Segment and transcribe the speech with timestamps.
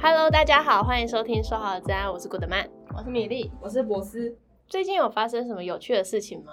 [0.00, 2.64] Hello，大家好，欢迎收听说好的资安，我是古德曼，
[2.96, 4.36] 我是米粒，我是博斯。
[4.68, 6.52] 最近有发生什么有趣的事情吗？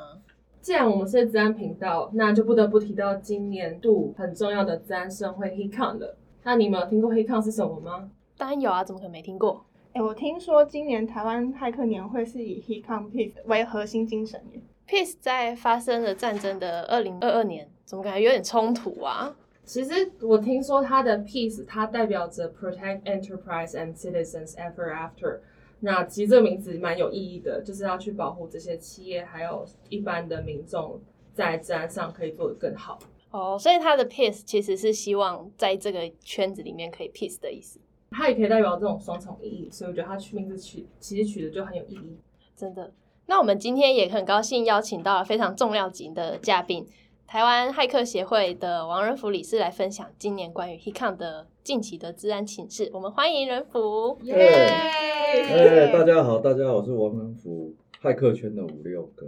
[0.61, 6.17] 既然我们是资安频道，那就不得不提到今年度很重要的资安盛会 HeatCon 了。
[6.41, 8.09] 那你们有听过 HeatCon 是什么吗？
[8.35, 9.63] 当然有啊，怎么可能没听过？
[9.93, 14.61] 哎、欸，我听说今年台湾骇客年会是以 HeatCon Peace 为核心精神耶。
[14.87, 19.35] Peace 在发生了战争的二零二二年，怎么感觉有点冲突啊？
[19.65, 25.39] 其实我听说它的 peace，它代表着 protect enterprise and citizens ever after。
[25.79, 31.01] 那其实这个名字蛮有意义的，就是要去保护这些企业还有一般的民众
[31.33, 32.97] 在治安上可以做得更好。
[33.31, 37.79] 哦，所以它的 peace 其实是希望在这个圈子里面可以 peace 的意思。
[38.11, 42.17] 它也可以代表这种双重意义，所以我觉得它取名字取其实取的就很有意义。
[42.55, 42.93] 真的。
[43.25, 46.87] 那我们今天也很高兴邀请到了非常重量级的嘉宾。
[47.27, 54.17] 台湾骇客协会的王仁福理事来分享今年关于 HeatCon 的近期的治安情势，我们欢迎仁福。
[54.21, 54.35] 耶！
[54.37, 59.25] 哎，大家好，大家好，我是王仁福，骇客圈的五六哥，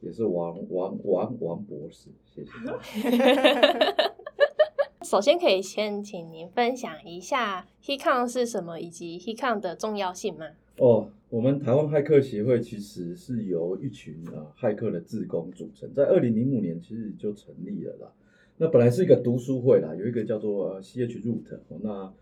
[0.00, 2.50] 也是王王王王博士，谢谢。
[5.04, 10.46] 首先可以先请您分享一下 HeatCon 是什么，以及 HeatCon 的重要性吗？
[10.78, 18.12] 哦，我们台湾骇客协会其实是由一群啊骇客的志工组成，在二零零五年其实就成立了啦。
[18.58, 22.12] 那本来是一个读书会啦，有一个叫做 CH Root，那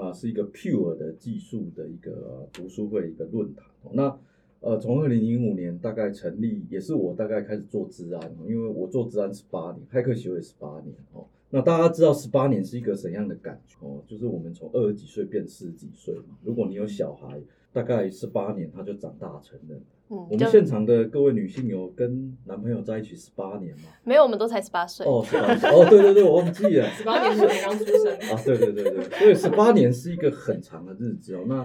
[0.00, 3.66] 啊是一个 Pure 的技术的一个读书会一个论坛。
[3.92, 4.16] 那
[4.60, 11.26] 呃从二零零五年大概成立，也是我大概开始做治安，因为我做治安十八年，骇客协会十八年哦。
[11.50, 14.00] 那大家知道十八年是一个怎样的感觉哦？
[14.06, 16.38] 就是我们从二十几岁变四十几岁嘛。
[16.44, 17.40] 如果你有小孩。
[17.72, 19.80] 大概十八年，他就长大成人。
[20.08, 23.84] 嗯，我们现场的各位女性有跟男朋友在一起十八年吗？
[24.02, 25.06] 没有，我们都才十八岁。
[25.06, 28.42] 哦，十八岁哦，对对对，我忘记了， 十八年是刚出生啊。
[28.44, 31.44] 对对对对，所以十八年是一个很长的日子哦。
[31.46, 31.64] 那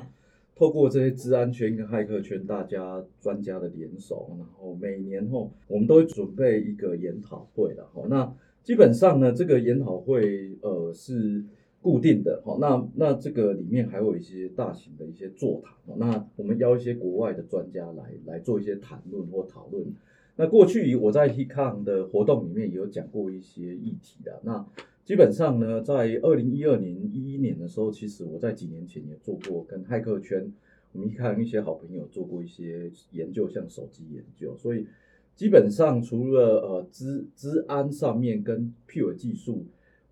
[0.56, 8.04] 透过这些治安圈跟骇客圈大家专家的联手，然后每年后我们都会准备一个研讨会的哈。
[8.08, 8.32] 那
[8.64, 11.44] 基本上呢，这个研讨会呃是。
[11.86, 19.86] 固定的哈，那那这个里面还有一些大型的一些座谈，那我们邀一些国外的专家来来做一些谈论或讨论。
[20.36, 24.42] 那过去我在 HeatCon 的活动里面也有讲过一些议题的。
[24.44, 24.66] 那
[25.04, 30.52] 基本上呢，在二零一二年、一一年的时候，其实我在几年前也做过跟骇客圈，
[30.92, 34.58] 我们看一些好朋友做过一些研究，像手机研究。
[34.58, 34.88] 所以
[35.36, 39.66] 基本上除了呃资资安上面跟 Pure 技术。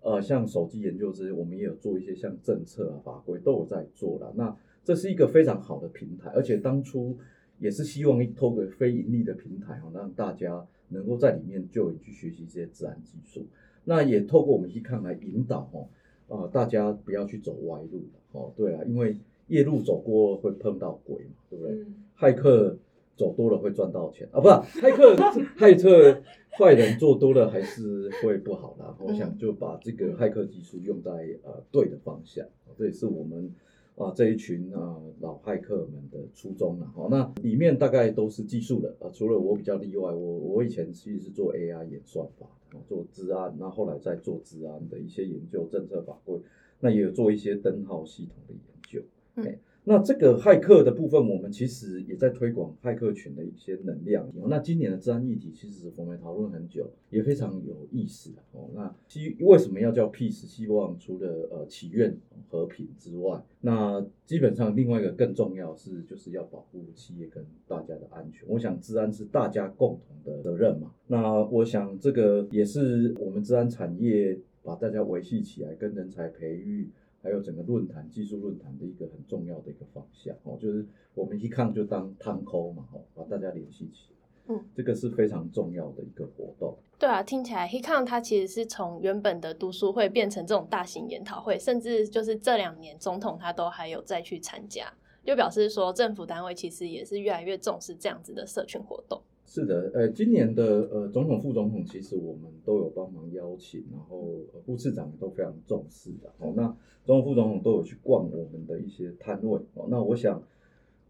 [0.04, 4.30] 呃，像手机研究这些，我们也有做一些像政策啊、法规都有在做了。
[4.36, 4.54] 那
[4.84, 7.16] 这是一个非常好的平台，而且当初
[7.58, 13.46] 也是希望透过非盈利的平台哈，让大家能够在里面就去学习这些自然技术。
[13.84, 15.88] 那也透过我们 HeatCon 来引导哈，
[16.28, 18.52] 呃，大家不要去走歪路哦。
[18.54, 19.16] 对啊，因为
[19.48, 21.86] 夜路走过会碰到鬼嘛，对不对？
[22.18, 22.76] 骇客
[23.16, 25.14] 走多了会赚到钱啊，不是骇客
[25.58, 26.20] 骇客。
[26.56, 31.10] 坏人做多了还是会不好的，我想就把这个骇客技术用在
[31.42, 32.46] 呃对的方向，
[32.78, 33.52] 这也是我们
[33.96, 36.86] 啊这一群啊老骇客们的初衷了。
[36.94, 42.46] 好，那里面大概都是技术的啊，除了我比较例外，我我以前其实是做 AI 演算法，
[42.86, 46.38] 做资安，那后来在做资安的一些研究、政策法规，
[46.78, 49.02] 那也有做一些灯号系统的研究。
[49.34, 49.58] 嗯。
[49.86, 54.26] 那这个骇客的部分，我们其实也在推广骇客群的一些能量。
[54.46, 58.70] 那今年的治安议题，其实我们讨论很久，也非常有意思哦。
[58.74, 60.46] 那希为什么要叫 Peace？
[60.46, 62.16] 希望除了呃祈愿
[62.48, 68.48] 和平之外，那基本上另外一个更重要是，就是要保护企业跟大家的安全。
[68.48, 70.92] 我想治安是大家共同的责任嘛。
[71.08, 76.88] 那我想这个也是我们治安产业把大家维系起来，跟人才培育。
[77.24, 86.76] 还有整个论坛、技术论坛的一个很重要的一个方向哦，就是我们 HeatCon 就当汤抠嘛，哦，把大家联系起来，嗯，这个是非常重要的一个活动。
[86.98, 94.92] 对啊，听起来 HeatCon 它其实是从原本的读书会变成这种大型研讨会，甚至就是这两年总统他都还有再去参加，
[95.24, 99.22] 就表示说政府单位其实也是越来越重视这样子的社群活动。
[99.46, 106.32] 是的，呃，今年的呃总统、副总统，其实我们都有帮忙邀请，然后副市长都非常重视的。
[106.38, 106.74] 哦，那
[107.04, 109.60] 总统、副总统都有去逛我们的一些摊位。
[109.74, 110.42] 哦，那我想，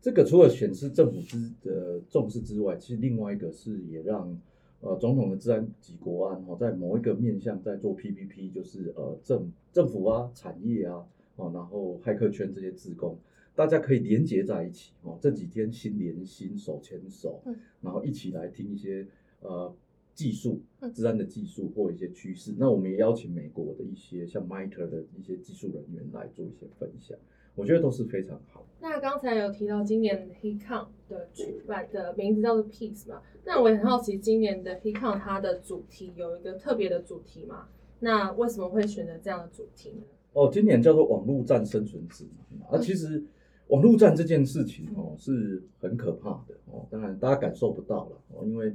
[0.02, 4.36] 这个除了显示政府之的重视之外，其实另外一个是也让
[4.80, 11.06] 呃总统的治安及国安哦，在某一个面向在做 PPP，就是呃政政府啊、产业啊，
[11.36, 13.16] 哦，然后骇客圈这些志工。
[13.54, 17.42] 大家可以连结在一起哦，这几天心连心、手牵手，
[17.80, 19.06] 然后一起来听一些
[19.40, 19.74] 呃
[20.14, 20.60] 技术、
[20.92, 22.54] 治安的技术或一些趋势。
[22.58, 27.16] 那我们也邀请美国的一些像 MITRE 的一些技术人员来做一些分享。
[27.56, 28.66] 我觉得都是非常好。
[28.80, 33.22] 那刚才有提到今年 HeatCon 的举办的名字叫做 Peace 嘛？
[33.44, 37.68] 那我也很好奇，今年的 HeatCon 它的主题有一个特别的主题嘛？
[38.00, 40.02] 那为什么会选择这样的主题呢？
[40.32, 42.24] 哦，今年叫做网络战生存指
[42.58, 42.68] 南。
[42.68, 43.22] 啊，其实
[43.68, 48.74] 网络战这件事情哦是很可怕的哦，当然大家感受不到了哦，因为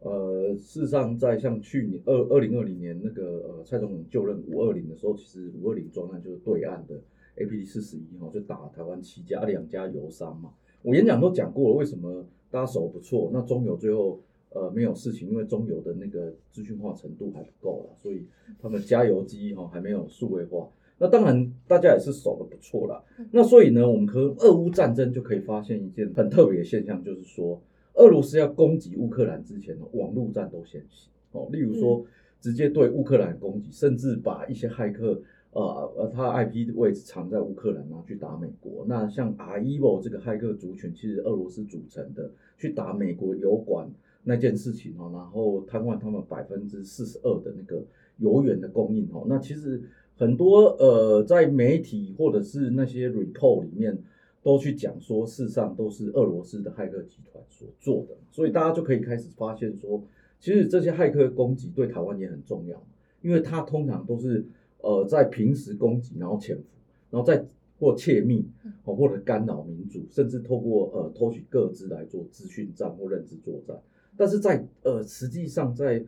[0.00, 7.00] 呃，事实上在像去年二二零二零年那个呃蔡总统就任五二零的时候，其实五二零专案就是对岸的。
[7.40, 10.50] A P D 四十一哈，就打台湾七家两家油商嘛。
[10.82, 13.30] 我演讲都讲过了，为什么大家手不错？
[13.32, 14.20] 那中油最后
[14.50, 18.26] 呃没有事情，因为中油的那个资讯化程度还不够了，所以
[18.60, 20.68] 他们加油机哈还没有数位化。
[20.98, 23.02] 那当然大家也是守得不错啦。
[23.30, 27.60] 那所以呢，我们和俄乌战争就可以发现一件很特别的现象，就是说
[27.94, 31.48] 俄罗斯要攻击乌克兰之前，网络战都先行哦。
[31.52, 32.04] 例如说
[32.40, 35.20] 直接对乌克兰攻击，甚至把一些骇客。
[35.50, 35.62] 呃
[35.96, 38.84] 呃，他 IP 位置藏在乌克兰，然后去打美国。
[38.86, 43.90] 那像 REvil 这个骇客族群，其实俄罗斯组成的，去打美国油管
[44.24, 47.82] 那件事情哦，然后瘫痪他们百分之四十二的那个
[48.18, 49.24] 油源的供应哦。
[49.26, 49.82] 那其实
[50.18, 53.96] 很多呃，在媒体或者是那些 report 里面，
[54.42, 58.16] 都去讲说，事实上都是俄罗斯的骇客集团所做的。
[58.30, 60.02] 所以大家就可以开始发现说，
[60.38, 62.84] 其实这些骇客攻击对台湾也很重要，
[63.22, 64.44] 因为它通常都是。
[64.80, 66.62] 呃，在平时攻击，然后潜伏，
[67.10, 67.44] 然后再
[67.80, 68.48] 或窃密，
[68.84, 73.76] 哦，或者干扰民主，甚至透过呃偷取各自来做资讯战或认知作战。
[74.16, 76.00] 但是在呃实际上在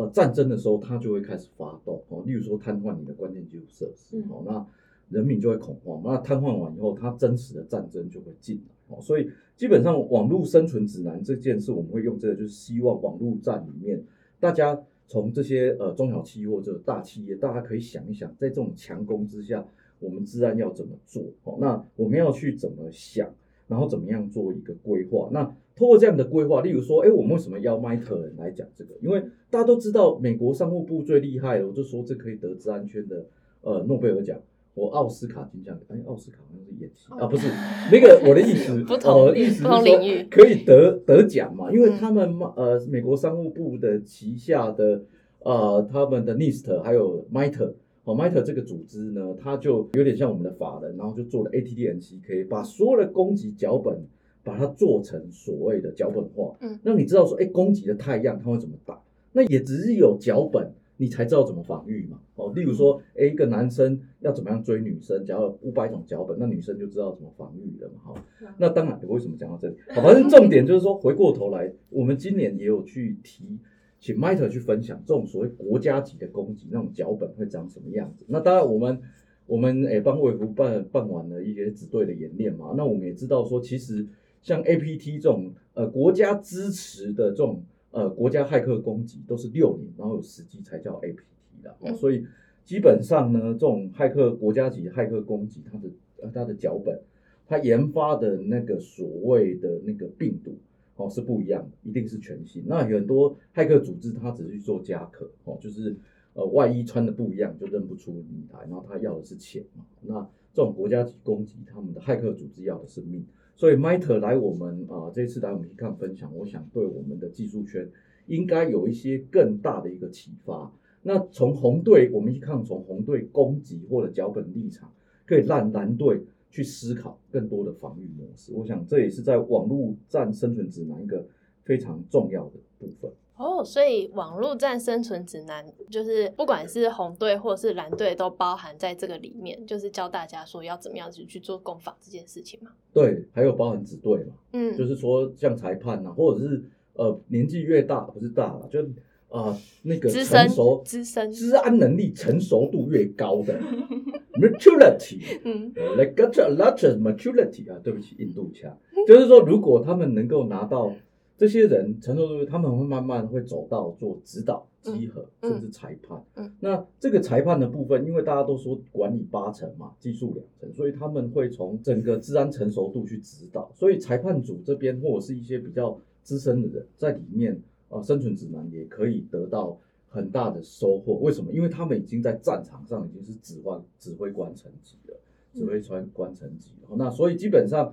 [0.00, 4.66] 呃战争的时候，它就会开始发动哦，例如说瘫痪你的关键基础设施，哦，那
[5.10, 6.00] 人民就会恐慌。
[6.04, 8.96] 那瘫痪完以后，它真实的战争就会进来。
[8.96, 14.02] 哦，所以基本上网络生存指南这件事，我们会用这个，就是希望网络战里面
[14.38, 14.80] 大家。
[15.12, 19.66] 从这些呃中小企业或者大企业，大家可以想一想，在这种强攻之下，
[19.98, 21.24] 我们自然要怎么做？
[21.42, 23.28] 哦，那我们要去怎么想，
[23.70, 25.30] 然后怎么样做一个规划？
[25.32, 25.44] 那
[25.76, 28.90] 通过这样的规划，例如说，哎，我们为什么要 MITRE 来讲这个？
[29.00, 33.24] 因为大家都知道，美国商务部最厉害的，我就说这可以得治安圈的
[33.62, 34.38] 呃诺贝尔奖。
[34.74, 37.48] 我奥斯卡金像，哎，奥斯卡好像是演戏啊，不是
[37.92, 45.02] 那个我的意思，不同呃，意思是说可以得得奖嘛，因为他们呃美国商务部的旗下的
[45.40, 47.72] 呃他们的 NIST 还有 MITRE
[48.10, 54.02] 哦 MITRE 这个组织呢，它就有点像我们的法人，然后就做了以把所有的攻击脚本
[54.42, 59.00] 把它做成所谓的脚本化，嗯，那你知道说，哎，攻击的太阳它会怎么打？
[59.32, 60.72] 那也只是有脚本。
[60.96, 62.20] 你才知道怎么防御嘛？
[62.34, 67.94] 哦，例如说，诶，一个男生要怎么样追女生，假如五百种脚本，那女生就知道怎么防御了嘛。
[68.04, 68.14] 好，
[68.58, 69.76] 那当然，我为什么讲到这里？
[69.94, 73.58] 好，反正重点就是说，回过头来，我们今年也有去提，
[74.00, 78.24] 请 MITRE 去分享这种所谓国家级的攻击那种脚本会长什么样子。
[78.26, 79.00] 那当然，我们
[79.46, 82.74] 我们也帮卫福办办完了一些子队的演练嘛。
[82.76, 84.04] 那我们也知道说，其实
[84.42, 87.62] 像 APT 这种呃国家支持的这种。
[87.92, 91.24] 呃，国家骇客攻击都是六年，然后有时机才叫 APT
[91.60, 92.24] 的，嗯，所以
[92.64, 95.88] 基本上呢，这种骇客国家级骇客攻击，它的
[96.22, 97.00] 呃它的脚本，
[97.48, 100.56] 它研发的那个所谓的那个病毒
[101.00, 102.62] 哦是不一样的，一定是全新。
[102.66, 105.96] 那很多骇客组织它只是去做加壳哦，就是
[106.34, 109.84] 呃外衣穿的不一样就认不出你来，然后他要的是钱嘛。
[110.02, 113.24] 那这种国家级攻击，他们的骇客组织要的是命。
[113.56, 117.88] 所以 MITRE 来我们啊，这次来我们 HeatCon 分享，我想对我们的技术圈
[118.26, 120.72] 应该有一些更大的一个启发。
[121.02, 124.92] 那从红队，我们一看从红队攻击或者脚本立场，
[125.26, 128.52] 可以让蓝队去思考更多的防御模式。
[128.52, 131.24] 我想这也是在网络战生存指南一个
[131.62, 133.10] 非常重要的部分。
[133.36, 142.72] 哦，所以网络战生存指南就是不管是红队或是蓝队都包含在这个里面，就是教大家说要怎么样子去做攻防这件事情嘛。
[142.92, 148.82] 对，还有包含子队嘛，嗯，就是说像裁判呐、啊，或者是呃年纪越大不是大了，就
[149.28, 153.58] 啊、呃、那个成熟资深治安能力成熟度越高的
[154.40, 160.94] maturity，嗯，like got a lot of maturity 啊，对不起，印度腔，就是说如果他们能够拿到。
[161.40, 166.22] 这些人承受，他们会慢慢会走到做指导、集合，甚至裁判。
[166.34, 173.72] 嗯，那这个裁判的部分，因为大家都说管理八成嘛，技术两成，所以他们会从整个治安成熟度去指导。
[173.74, 179.78] 所以裁判组这边或者是一些比较资深的人在里面啊，生存指南也可以得到
[180.10, 181.14] 很大的收获。
[181.14, 181.50] 为什么？
[181.50, 185.16] 因为他们已经在战场上已经是指挥指挥官层级了，
[185.54, 186.74] 指挥官官层级。
[186.96, 187.90] 那所以基本上。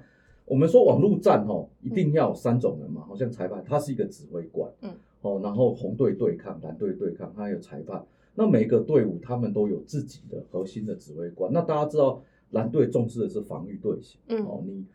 [0.49, 8.01] 我们说网络战哦，一定要三种人嘛，好像裁判他是一个指挥官，嗯，哦，然后红队对抗，蓝队对抗，他有裁判。
[8.33, 11.51] 那每个队伍他们都有自己的核心的指挥官。
[11.51, 14.21] 那大家知道蓝队重视的是防御队形。
[14.29, 14.85] 嗯，哦，你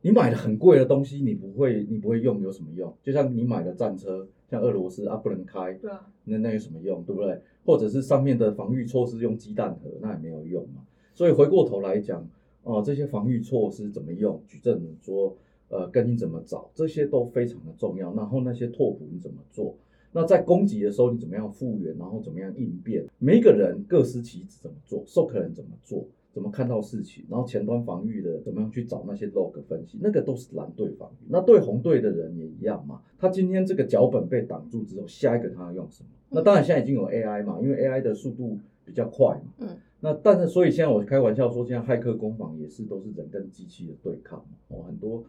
[0.00, 2.94] 你买的很贵的东西，你不会你不会用有什么用？
[3.02, 7.02] 就像你买的战车，像俄罗斯啊不能开，对啊，那那有什么用？
[7.02, 7.40] 对不对？
[7.64, 10.82] 或者是上面的防御措施用鸡蛋盒，那也没有用嘛。
[11.14, 12.22] 所以回过头来讲，
[12.62, 14.40] 哦、呃，这些防御措施怎么用？
[14.46, 15.36] 矩阵说，
[15.68, 18.14] 呃，跟你怎么找，这些都非常的重要。
[18.14, 19.74] 然后那些拓扑你怎么做？
[20.12, 21.94] 那在攻击的时候你怎么样复原？
[21.98, 23.04] 然后怎么样应变？
[23.18, 25.02] 每一个人各司其职，怎么做？
[25.06, 26.06] 授课人怎么做？
[26.38, 27.24] 怎么看到事情？
[27.28, 29.98] 然后前端防御的怎么样去找那些 log 分析？
[30.00, 31.26] 那个都是蓝队防御。
[31.28, 33.02] 那对红队的人也一样嘛。
[33.18, 36.08] 他今天这个脚本被挡住之后，下一个他要用什么？
[36.30, 39.52] 那当然现在已经有 AI 嘛，因为 AI 的速度比较快嘛。
[39.58, 39.68] 嗯。
[39.98, 44.84] 那但是所以现在我开玩笑说，现在骇客攻防也是都是人跟机器的对抗哦。
[44.86, 45.24] 很多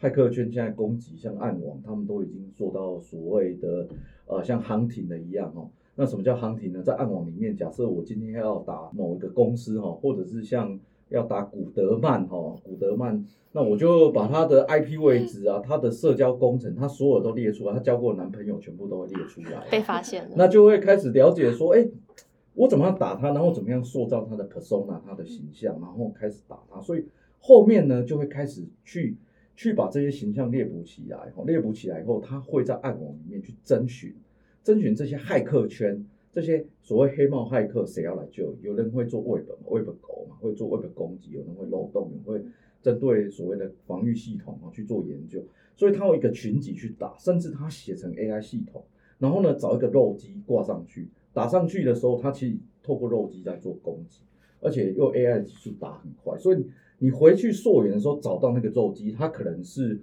[0.00, 3.86] 骇客圈现在攻击像暗网，他们都已经做到所谓的
[4.24, 5.68] 呃像 hunting 的一样哦。
[5.96, 6.82] 那什么叫 hunting 呢？
[6.82, 21.86] 在暗网里面，假设我今天要打某一个公司哈，或者是像要打古德曼哈，古德曼，那我就把他的 IP 位置啊，他的社交工程，他所有都列出来，他交过的男朋友全部都会列出来，被发现了，那就会开始了解说，哎，
[22.54, 27.06] 我怎么样打他，然后怎么样塑造他的 persona，他的形象，然后开始打他，所以
[27.38, 29.16] 后面呢就会开始去
[29.54, 34.12] 去把这些形象猎捕起来，猎捕起来以后，他会在暗网里面去征询。
[34.64, 36.02] 征询这些骇客圈，
[36.32, 38.56] 这些所谓黑帽骇客，谁要来救？
[38.62, 42.48] 有人会做 Web Web 狗嘛，会做 Web 攻击，有人会漏洞，有人会
[42.80, 45.44] 针对所谓的防御系统啊去做研究。
[45.76, 48.82] 所以他有一个群集去打，甚至他写成 AI 系统，
[49.18, 54.22] 然后呢找一个肉鸡挂上去，打上去的时候，他其实透过肉鸡在做攻击，
[54.60, 56.38] 而且用 AI 的技术打很快。
[56.38, 56.66] 所以
[57.00, 60.00] 你回去溯源的时候找到那个肉鸡，它可能是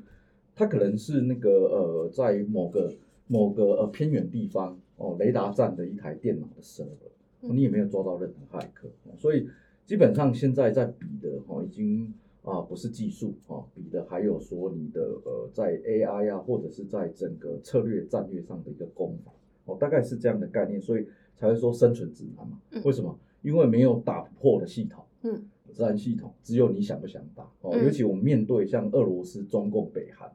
[0.53, 2.93] 它可能是那个呃在某个。
[3.31, 9.47] 某个呃偏远地方哦，雷达站的一台电脑的 server，你也没有抓到任何骇客，所以
[9.85, 19.33] 基本上现在在比的哈，已经啊不是技术哦，比的还有说你的呃在 AI 啊，或者是在整个策略战略上的一个攻防
[19.63, 21.07] 哦，大概是这样的概念，所以
[21.37, 22.59] 才会说生存指南嘛。
[22.83, 23.17] 为什么？
[23.41, 30.29] 因为没有打破的系统，嗯，自然系统只有你想不想打哦，尤其我们面对像俄罗斯、中共、北韩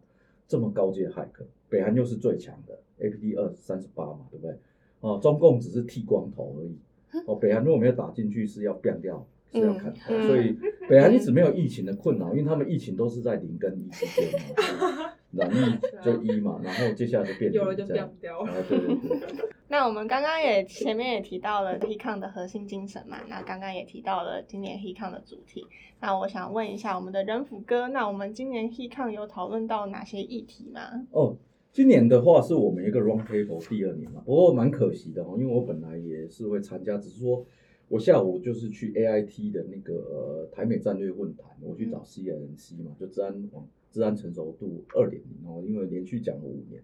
[0.48, 2.78] 这么高阶骇客，北韩又是最强的。
[2.98, 4.56] APT 二三十八嘛，对不对？
[5.00, 6.78] 哦，中共只是剃光头而已。
[7.26, 10.14] 哦，北韩如果没有打进去，是要变掉，是要砍头。
[10.14, 10.56] 嗯、所以
[10.88, 18.42] 北韩一直没有疫情的困扰，因为他们疫情都是在零跟一之间嘛， 染疫就一嘛，然后接下来就变掉，有了就变掉。
[18.66, 19.46] 对对对。
[19.68, 25.66] 那我们刚刚也前面也提到了 HealthCON 的核心精神嘛，那刚刚也提到了今年 HealthCON 的主题。
[26.00, 30.80] 那我想问一下我们的仁甫哥，那我们今年 HealthCON 有讨论到哪些议题吗？
[31.12, 31.36] 哦。
[31.76, 37.44] 今年的话是我们一个 round table 第二年嘛，不过蛮可惜的哦，因为我本来也是会参加，只是说
[37.88, 46.82] 我下午就是去 AIT 的那个、呃、台美战略论坛，我去找 CNC 嘛，就资安网资安成熟度二点零哦，因为连续讲了五年。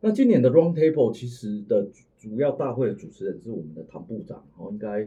[0.00, 5.06] 那今年的 round table 其实的主要大会的主持人是我们的唐部长哦，应该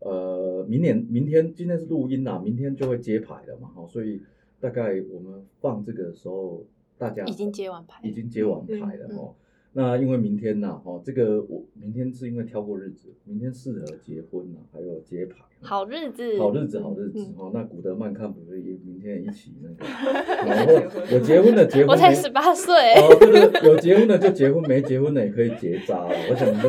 [0.00, 4.20] 呃明年明天今天是录音啦，明天就会揭牌了嘛，哦，所以
[4.60, 6.66] 大概我们放这个的时候。
[6.98, 9.34] 大家已经接完牌，已经接完牌了哦。
[9.76, 15.36] 那因为明天呐，哦，这个我明天是因为挑过日子，明天适合结婚呐，还有接牌。
[15.60, 17.50] 好日子，好日子，好日子哦。
[17.52, 19.84] 那古德曼看不是也明天也一起那个，
[20.46, 20.72] 然后
[21.10, 22.72] 有结婚的结婚，我才十八岁。
[22.94, 26.14] 哦，对对，有结婚的就结婚，没结婚的也可以结扎了。
[26.30, 26.68] 我想都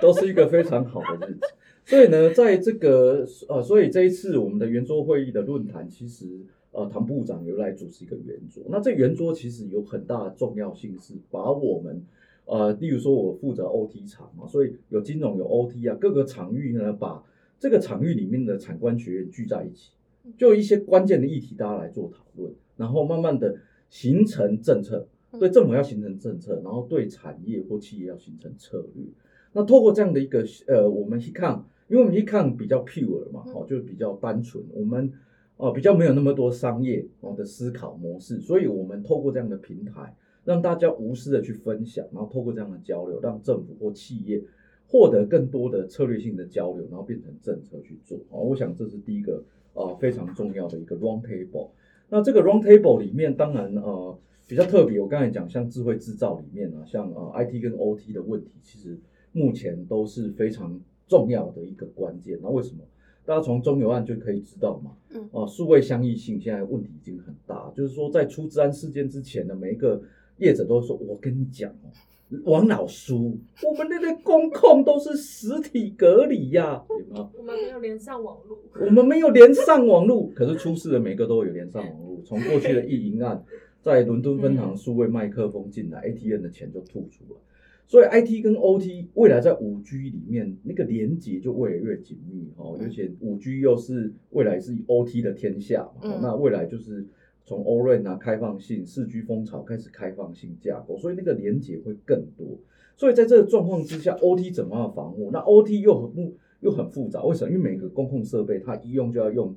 [0.00, 1.40] 都是一个非常好的日子。
[1.86, 6.26] 所以呢，在这个呃，所以这一次我们的圆桌会议的论坛，其实。
[6.74, 12.02] 呃，唐部长由来主持一个圆桌，那这圆桌其实有很大的重要性，是把我们，
[12.46, 17.22] 呃，例如说我负责 OT 厂嘛，所以有金融有 OT 啊，各个场域呢，把
[17.60, 19.92] 这个场域里面的产官学院聚在一起，
[20.36, 23.56] 就一些关键的议题，大家来做讨论，然后慢慢的
[23.88, 25.06] 形成政策，
[25.38, 29.04] 对政府要形成政策，然后对产业或企业要形成策略。
[29.52, 35.12] 那透过这样的一个呃，我们去看，因为我们去看比较 pure 嘛，哦，就比较单纯，我们。
[35.56, 44.42] 哦，比较没有那么多商业哦的思考模式，所以我们透过这样的平台，让大家无私的去分享，然后透过这样的交流，让政府或企业
[44.88, 48.18] 获得更多的策略性的交流，然后变成政策去做。
[48.30, 49.44] 哦，我想这是第一个
[49.74, 51.70] 呃非常重要的一个 round table。
[52.08, 54.18] 那这个 round table 里面，当然呃
[54.48, 58.98] 比较特别，我刚才讲像智慧制造里面呢，像呃 IT 跟 OT 的问题，其实
[59.30, 62.38] 目前都是非常重要的一个关键。
[62.42, 62.84] 那为什么？
[63.26, 70.00] 大家从中油案就可以知道嘛，嗯，哦，数位相异性现在问题已经很大，就是说在出治安事件之前的每一个
[70.38, 71.88] 业者都说，我跟你讲哦，
[72.44, 77.30] 王老叔，我们那个公控都是实体隔离呀、啊，有吗？
[77.38, 82.20] 我们没有连上网络，我们没有连上网络， 可是出事的每个都有连上网络。
[82.24, 83.42] 从过去的意淫案，
[83.80, 87.40] 在伦敦分行数位麦克风进来，ATM 的钱就吐出了。
[87.86, 97.06] 所以 IT 跟 OT 未来在五 G 里面那个连接就越来越紧密哦，而且五 G 又是未来是 OT 的天下嘛，那未来就是。
[97.46, 102.58] 从 O-RAN 啊，开放性四 G 风潮开始开放性架构，所以那个连接会更多。
[102.96, 105.28] 所以在这个状况之下，OT 怎么样防护？
[105.30, 107.50] 那 OT 又很又很复杂，为什么？
[107.50, 109.54] 因为每个公共设备它一用就要用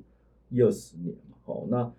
[0.50, 1.36] 一二十年嘛。
[1.40, 1.90] 好，那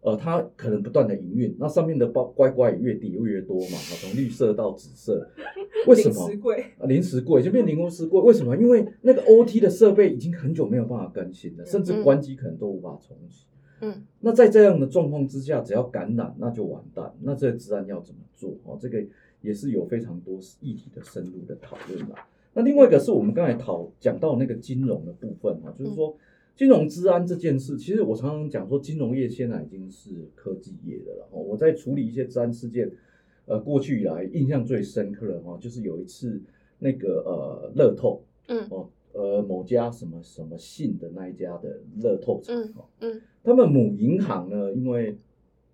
[0.00, 3.76] 呃它可能不断的营运，那上面的包乖乖也越叠越，越多嘛。
[4.00, 5.28] 从绿色到紫色，
[5.86, 6.28] 为什么？
[6.28, 8.56] 临时柜啊，临时柜就变临时柜，为什么？
[8.56, 13.44] 因为那个 OT 的设备已经很久没有办法更新了，甚至关机可能都无法重启。
[13.80, 17.12] 嗯，那在这样的状况之下，只要感染，那就完蛋。
[17.20, 18.50] 那这个资安要怎么做？
[18.64, 19.04] 哦，这个
[19.40, 22.26] 也是有非常多议题的深入的讨论啦。
[22.54, 26.16] 那另外一个是我们刚才讨讲到那个金融的部分哈，就是说
[26.58, 31.28] 金融治安这件事，其实我常常讲说，金融业现在已经是科技业的了。
[31.30, 32.90] 哦，我在处理一些治安事件，
[33.46, 36.42] 呃，过去以来印象最深刻的哈，就是有一次
[36.80, 38.90] 那个呃乐透，嗯哦。
[39.14, 45.16] 呃，某家什么什么信的那一家的乐透厂，嗯，嗯，他们母银行呢，因为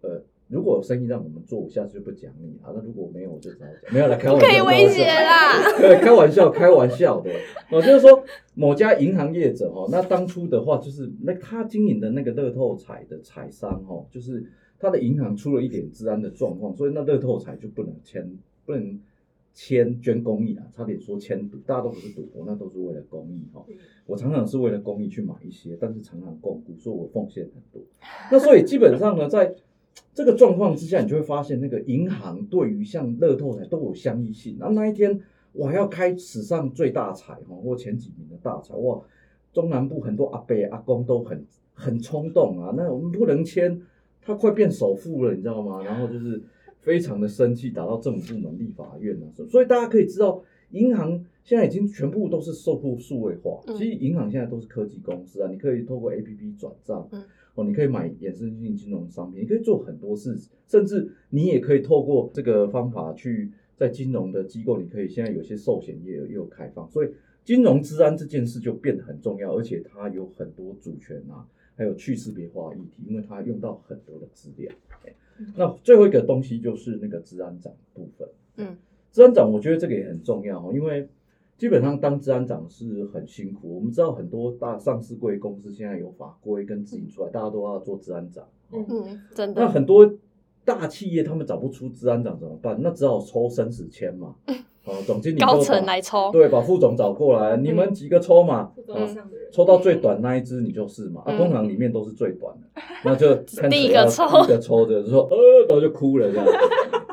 [0.00, 2.72] 呃，如果有生意让我们做，我下次就不讲你啊。
[2.74, 7.30] 那如果没有，我就只好讲，没有了开玩笑，可以威胁啦，对，开玩笑，开玩笑的。
[7.70, 8.24] 哦，就是说
[8.54, 14.44] 某家银行业者哦，那当初的话就是那他经营的那个乐透彩的彩商哦，就是
[14.78, 18.30] 他的银行出了一点治安的状况，所以那乐透彩就不能签，
[18.66, 19.00] 不能。
[19.56, 23.64] 签捐公益啊，差点说签赌，大家都不是赌博，那都是为了公益哈。
[24.04, 27.80] 我常常是为了公益去买一些，但是常常摃龟，所以我奉献很多。
[28.32, 29.54] 那所以基本上呢，在
[30.12, 34.56] 这个状况之下，你就会发现那个银行对于像乐透彩都有相依性。
[34.58, 35.20] 然后那一天
[35.52, 39.00] 我还要开史上最大彩哈，或前几名的大彩哇，
[39.52, 43.80] 中南部很多阿伯阿公都很很冲动啊，那我们不能签，
[44.22, 45.82] 他快变首富了，你知道吗？
[45.82, 46.42] 然后就是。
[46.84, 53.62] 非常的生气，打到政府部门、立法院啊，所以大家可以知道，银行现在已经全部都是受户数位化。
[53.76, 57.08] 其实银行现在都是科技公司啊，你可以透过 APP 转账，
[57.54, 67.08] 哦，你可以买衍生性金融商品，你可以做很多事，甚至你也可以透过这个方法去在金融的机构，你可以现在有些寿险业也有开放，所以
[67.44, 71.46] 金融治安这件事就变得很重要，而且它有很多主权啊，
[71.76, 74.72] 还有去识别化议题，因为它用到很多的资料。
[75.56, 78.28] 那最后一个东西就是那个治安长部分。
[78.56, 78.76] 嗯，
[79.14, 81.08] 资安长我觉得这个也很重要，因为
[81.56, 83.76] 基本上当治安长是很辛苦。
[83.76, 88.42] 我们知道很多大上市贵公司现在有法规跟指引出来，大家都要做治安长。
[88.72, 89.62] 嗯，真的。
[89.62, 90.14] 那很多
[90.64, 92.76] 大企业他们找不出治安长怎么办？
[92.82, 94.34] 那只好抽生死签嘛。
[94.84, 98.72] 哦，总经理高层来抽，对，把副总找过来，你们几个抽嘛。
[98.88, 99.16] 嗯。
[99.50, 103.32] 抽到最短那一只你就是嘛，啊，通常里面都是最短的，那就
[103.70, 105.36] 第一个抽，第一个抽的就说呃，
[105.68, 106.44] 然后就哭了这样。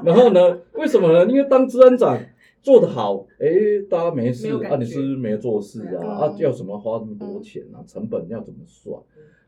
[0.05, 1.25] 然后呢，为什么呢？
[1.31, 2.17] 因为当资安长
[2.61, 3.47] 做得好，哎，
[3.89, 6.25] 大家没事啊，你是不是没做事啊？
[6.25, 7.83] 啊，要什么花那么多钱啊？
[7.87, 8.99] 成本要怎么算？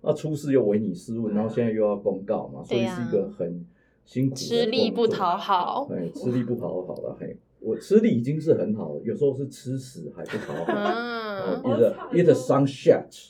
[0.02, 3.66] 那，出事又唯你是问，然后现在又要公告嘛，所以是一个很
[4.06, 7.38] 辛苦的，吃力不讨好，哎，吃力不讨好了，嘿。
[7.66, 10.74] 我吃力已经是很好了，有时候是吃屎还不讨好。
[10.76, 13.30] 啊，either either some shit，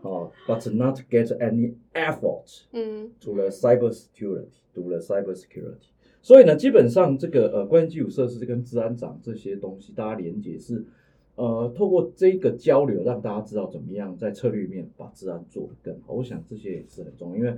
[0.00, 2.62] 啊，but not get any effort。
[2.72, 5.90] 嗯，除了 cyber security，读了 cyber security，
[6.26, 10.84] 所以呢，基本上这个呃，关于基础设施跟治安长这些东西，大家连接是
[11.36, 16.14] 呃，透过这个交流，让大家知道怎么样在策略面把治安做得更好。
[16.14, 17.56] 我想这些也是很重要，因为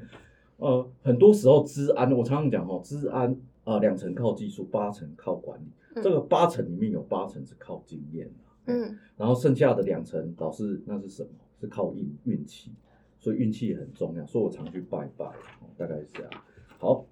[0.59, 3.33] 呃，很多时候治安，我常常讲哦，治安
[3.65, 6.03] 啊，呃，两成靠技术，八成靠管理。
[6.03, 8.33] 这个八成里面有八成是靠经验的，
[8.67, 11.31] 嗯，然后剩下的两成老师那是什么？
[11.59, 12.73] 是靠运运气，
[13.19, 14.27] 所以运气也很重要。
[14.27, 15.25] 所以我常去拜拜，
[15.79, 16.31] 大概是这样。
[16.79, 17.07] 好，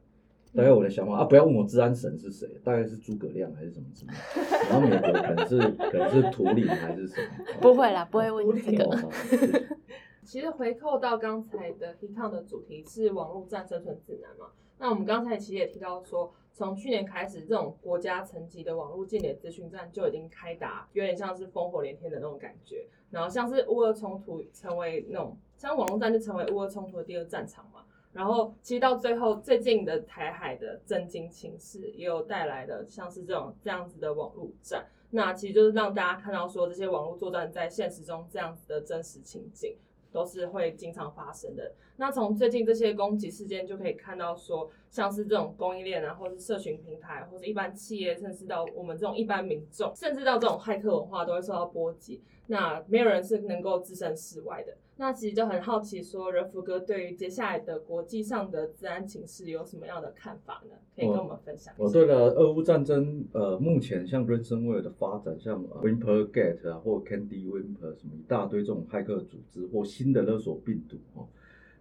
[0.57, 4.69] 大概我的想法啊，不要问我治安神是谁，大概是诸葛亮还是什么之类的。
[4.71, 5.59] 然后美国可能是
[5.91, 7.45] 可能是图灵还是什么？
[7.61, 9.11] 不会啦，不会问这个。
[10.25, 14.47] 其实回扣到刚才的 HealthCON 的主题是网络战生存指南嘛？
[14.79, 16.33] 那我们刚才其实也提到说。
[16.59, 22.87] 从去年开始，这种国家层级的网络间谍资讯战就已经开打，有点像是烽火连天的那种感觉。
[23.11, 27.76] 然后像是乌俄冲突成为那种，像网络战就成为乌俄冲突的第二战场嘛。
[28.17, 34.87] 然后其实到最后，最近的台海的震惊情势也有带来的像是这种这样子的网络战。
[35.11, 39.77] 那其实就是让大家看到说，这些网络作战在现实中这样子的真实情景。
[40.13, 41.75] 都是会经常发生的。
[41.97, 52.23] 那从最近这些攻击事件就可以看到说，说像是这种供应链啊，或是社群平台，或者一般企业，甚至到我们这种一般民众，甚至到这种骇客文化都会受到波及。
[52.47, 54.75] 那没有人是能够置身事外的。
[54.99, 60.77] 那其实就很好奇，说仁福哥对于接下来的国际上的治安情势有什么样的看法呢？
[60.97, 61.85] 可以跟我们分享一下。
[61.85, 71.29] 哦，对了，俄乌战争，呃，目前像 ransomware 的发展，像 Whimpergate 啊，或 Candy Whimper 什么一大堆这种骇客组织或新的勒索病毒哦，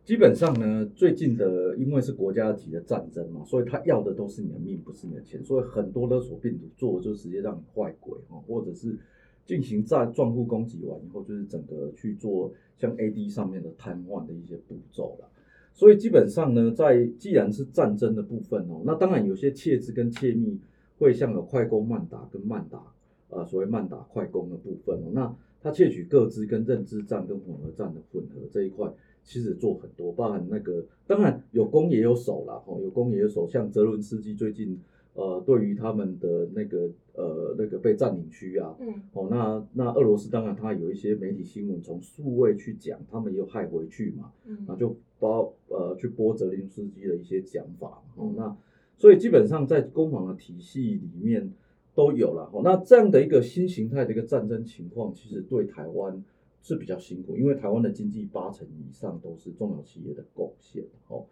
[0.04, 9.00] 基本上呢，最近的因为是国家级的战争嘛，所以他要的都是你的命，不是你的钱，所以很多勒索病毒做的就直接让你坏鬼哦，或者是。
[9.46, 15.30] 进行在账户攻击完以后，就是整个去做像 AD 上面的瘫痪的一些步骤了。
[15.72, 20.60] 所以基本上呢，在既然是战争的部分哦，那当然有些窃知跟窃密
[20.98, 22.82] 会像有快攻慢打跟慢打，
[23.30, 28.92] 呃，所谓慢打快攻的部分哦，那它窃取各资跟认知战跟混合战的混合这一块，
[29.24, 34.80] 其实做很多，包含那个当然有攻也有守啦，哦，有攻也有守，像泽伦斯基最近。
[35.16, 48.58] 呃，对于他们的那个呃那个被占领区啊，嗯，哦，那那俄罗斯当然他有一些媒体新闻从数位去讲，他们也有骇回去嘛，嗯，那就包呃去播泽林斯基的一些讲法，哦，那
[48.98, 51.54] 所以基本上在攻防的体系里面
[51.94, 56.22] 都有了，哦，那这样的一个新形态的一个战争情况，其实对台湾
[56.62, 61.26] 是比较辛苦，因为台湾的经济八成以上都是重要企业的贡献，哦。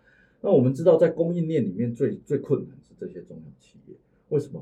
[0.45, 3.95] 那我们知道，在供应链里面最最困难是这些中小企业，
[4.27, 4.59] 为什么？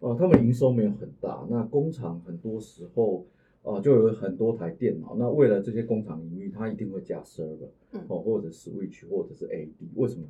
[0.00, 3.24] 啊、呃，他们营收没有很大，那工厂很多时候
[3.62, 7.70] 啊、呃、就有很多台电脑，那为了这些工厂营运，它一定会加 server，
[8.08, 10.26] 哦，或者 switch，或者是 AD，为什么？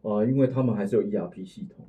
[0.00, 1.84] 啊、呃，因为他们还是有 ERP 系统，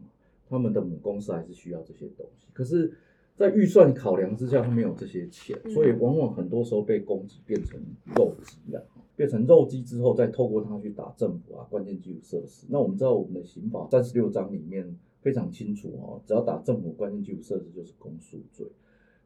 [0.49, 2.91] 他们的母公司还是需要这些东西，可是，
[3.37, 7.79] 在预算考量之下，他没有这些钱，所以往往很多时候被供给变成
[8.15, 8.83] 肉鸡了。
[9.17, 12.67] 变成肉鸡之后，再透过它去打政府啊，关键基础设施。
[12.69, 18.65] 那我们知道我们的刑法三十六章里面非常清楚哦，只要打政府关键基础设施就是公诉罪。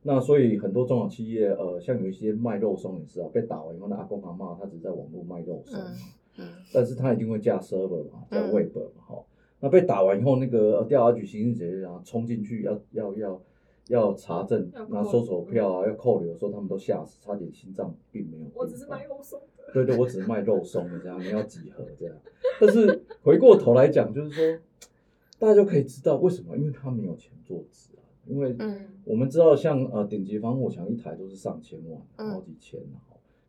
[0.04, 5.80] 那所以很多中小企业，呃，像有一些卖肉松也是啊，被打完以后，那阿公阿妈他只在网络卖肉松，
[6.38, 9.24] 嗯，但是他一定会架 server 嘛，架 web 嘛，哈。
[9.60, 13.42] 那被打完以后，那个调查局刑事局啊，冲进去要要要
[13.88, 18.46] 要查证，拿收手票啊，要扣留的时候，他们都吓死，差点心脏病没有。
[18.54, 19.41] 我只是卖肉松。
[19.74, 22.15] 对对，我只是卖肉松的这样，你要几盒这样。
[22.60, 24.60] 但是回过头来讲，就是说，
[25.39, 28.04] 大家就可以知道为什么，因为他没有钱做资啊。
[28.28, 28.56] 因为
[29.04, 32.80] 我们知道像，像呃顶级防火墙一台都是上千万，好几千，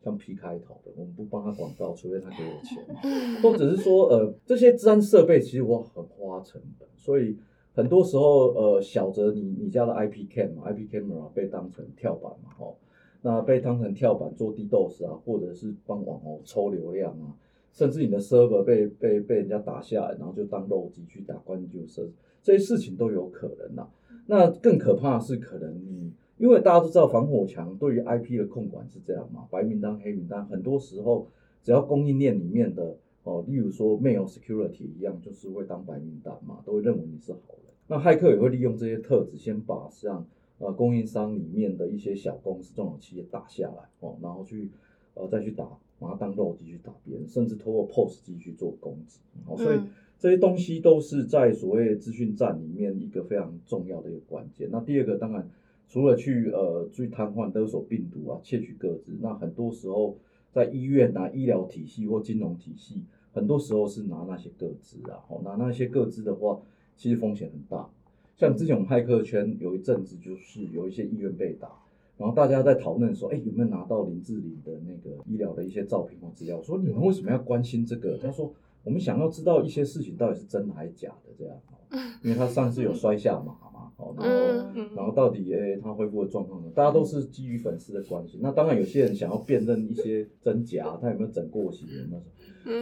[0.02, 2.82] 像 P 开头的，我们不帮他广告，除非他给我钱。
[3.42, 7.36] 或者是说，呃，这些治安设备其实我很花成本，所以
[7.74, 12.74] 很多时候，呃，小则你你家的 IP cam 嘛，IP camera 被当成跳板嘛，哦。
[13.22, 17.32] 那被当成跳板做 DDoS 啊，或者是帮网红抽流量啊，
[17.72, 22.10] 甚至你的 server 被被被人家打下来，然后就当肉鸡去打关键设施，
[22.42, 23.88] 这些事情都有可能呐。
[24.26, 31.26] 那更可怕的是，可能你因为大家都知道防火墙对于 IP 的控管是这样嘛，白名单、黑名单，很多时候
[31.62, 37.61] 只要供应链里面的哦，例如说 Mail Security 一样，就是会当白名单嘛，都会认为你是好人。
[37.88, 40.26] 那骇客也会利用这些特质，先把像。
[40.58, 44.70] 呃，供应商里面的一些小公司、中小企业打下来哦，然后去
[45.14, 45.66] 呃再去打，
[45.98, 49.18] 把它当肉机去打别人，甚至通过 POS 机去做攻击。
[49.48, 49.80] 哦，所以
[50.20, 54.68] 这些东西都是在所谓资讯战里面一个非常重要的一个关键。
[54.70, 55.50] 那第二个，当然
[55.88, 60.16] 除了去呃去瘫痪勒索病毒啊、窃取个资，那很多时候
[60.52, 66.60] 在医院啊、医疗体系或金融体系，很多时候是拿那些个资啊，哦，拿那些个资的话，
[66.96, 67.88] 其实风险很大。
[68.36, 71.68] 像之前我们骇客圈有一阵子，就是有一些医院被打，
[72.16, 76.56] 然后大家在讨论说，哎，有没有拿到林志玲的那个医疗的一些照片或资料？
[76.56, 78.18] 我说你们为什么要关心这个？
[78.18, 78.52] 他说
[78.84, 81.56] 我们想要知道一些事情到底是真的还是假的，这样，
[82.24, 86.70] 因为他上次有摔下马嘛，哦，然后然后到底哎他恢复的状况呢？
[86.74, 88.38] 大家都是基于粉丝的关系。
[88.40, 92.22] 那当然有些人想要辨认一些真假，他有没有整过型那种。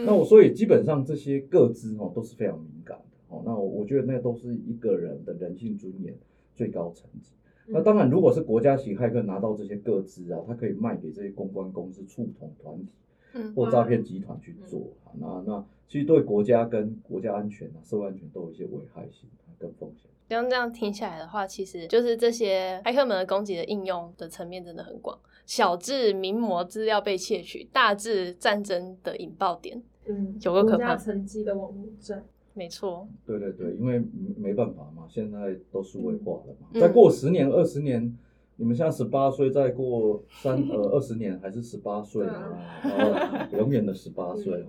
[0.05, 3.10] 那我所以基本上这些个资哦都是非常敏感的。
[3.31, 6.13] 哦，那我我觉得那都是一个人的人性尊严
[6.53, 7.31] 最高层级。
[7.67, 14.81] 嗯、那当然，如果是国家型骇客拿到这些个资啊，他可以卖给这些公关公司、触统团体或诈骗集团去做。
[15.13, 20.11] 嗯、那那其实对国家跟国家安全啊、社会安全都有一些危害性跟风险。
[20.27, 32.23] 刚刚这样听下来的话，其实就是这些骇客们的攻击的应用的层面真的很广，小至名模资料被窃取，大至战争的引爆点，嗯，有个可怕层级的网络战。
[32.53, 34.03] 没错，对对对，因为
[34.37, 36.67] 没办法嘛，现在都数位化了嘛。
[36.73, 38.17] 嗯、再过十年、二十年，
[38.57, 44.65] 你们现在十八岁，再过三呃二十年还是十八岁啊，然后 永远的十八岁。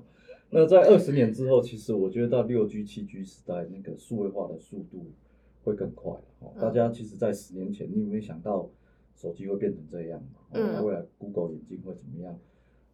[0.51, 5.11] 那在二十年之后，其实我觉得到六 G、七 G 时代，那个数位化的速度
[5.65, 6.13] 会更快。
[6.61, 8.69] 大家其实，在十年前，你有没有想到
[9.17, 10.41] 手机会变成这样嘛？
[10.53, 10.85] 嗯。
[10.85, 12.39] 未来 Google 眼镜会怎么样？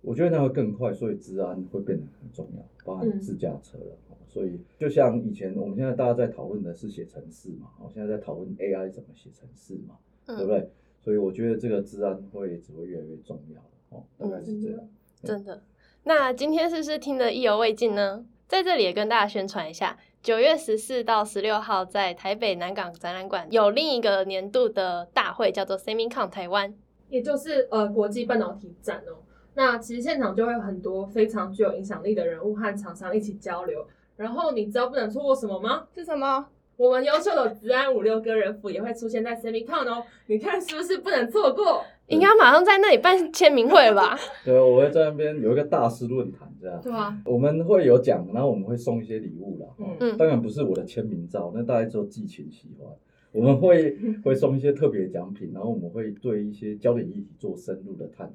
[0.01, 3.97] 我觉得那会更快，所以治安会变得很重要，包含自驾车了。
[4.29, 10.71] 所以就像以前，我们现在大家在讨论的是写程式嘛，我现在在讨论 AI 怎么写程式嘛，对不对？
[11.01, 14.81] 所以我觉得这个治安会只会越来越重要哦，大概是这样。
[15.23, 15.63] 真的。
[16.05, 18.25] 那今天是不是听得意犹未尽呢？
[18.47, 26.75] 在这里也跟大家宣传一下，九月十四到十六号在台北南港展览馆有另一个年度的大会，叫做 SEMICON 台湾，
[27.09, 29.25] 也就是呃国际半导体展哦。
[29.59, 33.85] 那其实现场就会有很多非常具有影响力的人物和厂商一起交流。
[34.17, 35.85] 然后你知道不能错过什么吗？
[35.97, 36.47] 是什么？
[36.77, 41.83] 我们优秀的资安五六哥人辅也会出现在 SEMICON 哦，你看是不是不能错过？
[42.07, 44.17] 应该马上在那里办签名会了吧？
[44.45, 46.81] 对，我会在那边有一个大师论坛，这样。
[46.81, 47.19] 对啊。
[47.25, 49.67] 我们会有奖，然后我们会送一些礼物啦。
[49.99, 50.17] 嗯。
[50.17, 52.89] 当然不是我的签名照，那大家就寄情喜欢。
[53.33, 58.35] 我们会 会送一些特别奖品，然后我们会对一些焦点议题做深入的探讨。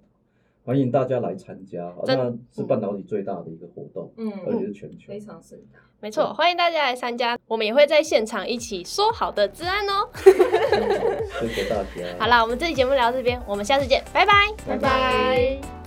[0.65, 5.79] 欢迎大家来参加，那是半导体最大的一个活动，嗯，而且是全球，非常盛大。
[5.99, 10.07] 没错，欢迎大家来参加，我们也会在现场一起说好的治安哦。
[10.15, 12.17] 谢谢大家。
[12.17, 14.33] 好啦，我们这期节目聊到这边，我们下次见，拜拜，
[14.65, 15.82] 拜拜。